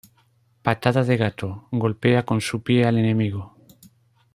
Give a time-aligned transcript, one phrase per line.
[0.63, 3.55] Patada de gato: Golpea con su pie al enemigo.